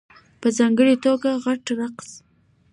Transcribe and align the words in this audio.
په 0.41 0.47
ځانګړې 0.57 0.95
توګه 1.05 1.29
..خټک 1.43 1.67
رقص.. 1.79 2.09